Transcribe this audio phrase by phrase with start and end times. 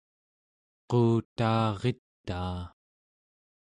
[0.89, 2.57] quutaaritaa